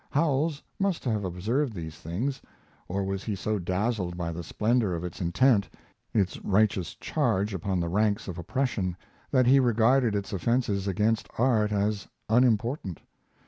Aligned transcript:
Howells 0.09 0.63
must 0.79 1.05
have 1.05 1.23
observed 1.23 1.73
these 1.75 1.93
things, 1.95 2.41
or 2.87 3.03
was 3.03 3.23
he 3.23 3.35
so 3.35 3.59
dazzled 3.59 4.17
by 4.17 4.31
the 4.31 4.43
splendor 4.43 4.95
of 4.95 5.03
its 5.03 5.21
intent, 5.21 5.69
its 6.11 6.41
righteous 6.43 6.95
charge 6.95 7.53
upon 7.53 7.79
the 7.79 7.87
ranks 7.87 8.27
of 8.27 8.39
oppression, 8.39 8.97
that 9.29 9.45
he 9.45 9.59
regarded 9.59 10.15
its 10.15 10.33
offenses 10.33 10.87
against 10.87 11.29
art 11.37 11.71
as 11.71 12.07
unimportant. 12.29 13.03